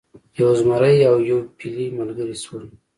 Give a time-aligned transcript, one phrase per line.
[0.39, 2.63] یو زمری او یو فیلی ملګري شول.